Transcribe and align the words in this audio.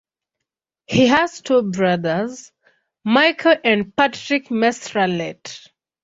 He 0.87 1.05
has 1.09 1.41
two 1.41 1.61
brothers, 1.61 2.51
Michael 3.05 3.57
and 3.63 3.95
Patrick 3.95 4.47
Mestrallet. 4.49 5.59